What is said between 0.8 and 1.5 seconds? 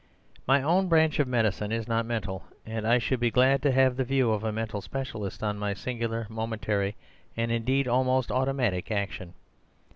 branch of